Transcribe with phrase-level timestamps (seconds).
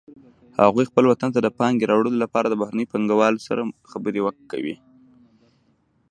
[0.61, 3.61] هغوی خپل وطن ته د پانګې راوړلو لپاره د بهرنیو پانګوالو سره
[3.91, 4.19] خبرې
[4.51, 4.75] کوي